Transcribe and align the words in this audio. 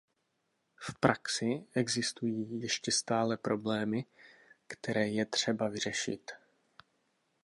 V 0.79 0.99
praxi 0.99 1.65
existují 1.73 2.61
ještě 2.61 2.91
stále 2.91 3.37
problémy, 3.37 4.05
které 4.67 5.07
je 5.07 5.25
třeba 5.25 5.67
vyřešit. 5.69 6.31